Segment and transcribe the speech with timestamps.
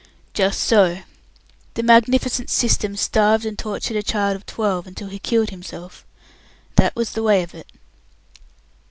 [0.33, 1.03] Just so!
[1.75, 6.07] The magnificent system starved and tortured a child of twelve until he killed himself.
[6.77, 7.71] That was the way of it.